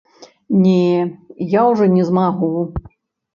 [0.61, 0.87] Не,
[1.51, 2.51] я ўжо не змагу.